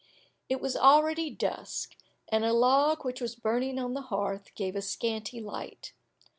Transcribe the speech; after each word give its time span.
It 0.49 0.59
was 0.59 0.75
already 0.75 1.29
dusk, 1.29 1.95
and 2.29 2.43
a 2.43 2.53
log 2.53 3.05
which 3.05 3.21
was 3.21 3.35
burning 3.35 3.77
on 3.77 3.93
the 3.93 4.01
hearth 4.09 4.55
gave 4.55 4.75
a 4.75 4.81
scanty 4.81 5.39
light. 5.39 5.93